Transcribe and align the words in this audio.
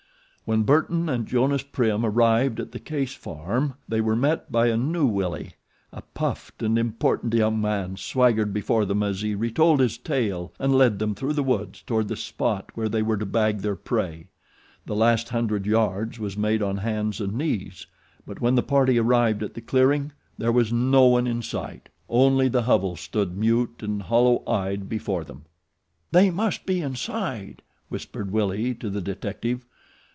When 0.43 0.63
Burton 0.63 1.07
and 1.07 1.25
Jonas 1.27 1.63
Prim 1.63 2.05
arrived 2.05 2.59
at 2.59 2.73
the 2.73 2.79
Case 2.79 3.13
farm 3.15 3.75
they 3.87 4.01
were 4.01 4.17
met 4.17 4.51
by 4.51 4.67
a 4.67 4.75
new 4.75 5.05
Willie. 5.05 5.53
A 5.93 6.01
puffed 6.01 6.61
and 6.61 6.77
important 6.77 7.33
young 7.33 7.61
man 7.61 7.95
swaggered 7.95 8.51
before 8.53 8.83
them 8.83 9.01
as 9.01 9.21
he 9.21 9.33
retold 9.33 9.79
his 9.79 9.97
tale 9.97 10.51
and 10.59 10.75
led 10.77 10.99
them 10.99 11.15
through 11.15 11.31
the 11.31 11.41
woods 11.43 11.83
toward 11.83 12.09
the 12.09 12.17
spot 12.17 12.69
where 12.75 12.89
they 12.89 13.01
were 13.01 13.15
to 13.15 13.25
bag 13.25 13.59
their 13.61 13.77
prey. 13.77 14.27
The 14.85 14.95
last 14.95 15.29
hundred 15.29 15.65
yards 15.65 16.19
was 16.19 16.35
made 16.35 16.61
on 16.61 16.75
hands 16.79 17.21
and 17.21 17.35
knees; 17.35 17.87
but 18.27 18.41
when 18.41 18.55
the 18.55 18.61
party 18.63 18.99
arrived 18.99 19.43
at 19.43 19.53
the 19.53 19.61
clearing 19.61 20.11
there 20.37 20.51
was 20.51 20.73
no 20.73 21.05
one 21.05 21.27
in 21.27 21.41
sight, 21.41 21.87
only 22.09 22.49
the 22.49 22.63
hovel 22.63 22.97
stood 22.97 23.37
mute 23.37 23.77
and 23.79 24.01
hollow 24.01 24.43
eyed 24.45 24.89
before 24.89 25.23
them. 25.23 25.45
"They 26.11 26.29
must 26.29 26.65
be 26.65 26.81
inside," 26.81 27.61
whispered 27.87 28.31
Willie 28.31 28.73
to 28.75 28.89
the 28.89 29.01
detective. 29.01 29.65